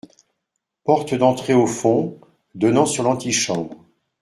Porte 0.83 1.13
d’entrée 1.13 1.53
au 1.53 1.67
fond, 1.67 2.19
donnant 2.55 2.87
sur 2.87 3.03
l’antichambre. 3.03 3.85